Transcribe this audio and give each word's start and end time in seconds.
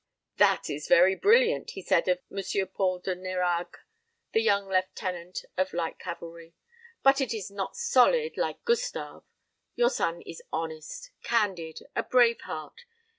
"That 0.37 0.67
is 0.67 0.87
very 0.87 1.13
brilliant," 1.13 1.69
he 1.77 1.83
said 1.83 2.07
of 2.07 2.17
M. 2.31 2.67
Paul 2.69 2.97
de 2.97 3.15
Nérague, 3.15 3.75
the 4.31 4.41
young 4.41 4.67
lieutenant 4.67 5.45
of 5.57 5.73
light 5.73 5.99
cavalry; 5.99 6.55
"but 7.03 7.21
it 7.21 7.35
is 7.35 7.51
not 7.51 7.75
solid, 7.77 8.35
like 8.35 8.65
Gustave. 8.65 9.21
Your 9.75 9.91
son 9.91 10.23
is 10.23 10.41
honest, 10.51 11.11
candid 11.21 11.81
a 11.95 12.01
brave 12.01 12.41
heart. 12.45 12.83